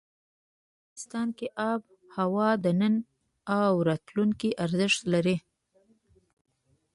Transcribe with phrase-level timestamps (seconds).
[0.03, 2.95] افغانستان کې آب وهوا د نن
[3.57, 5.37] او راتلونکي ارزښت لري.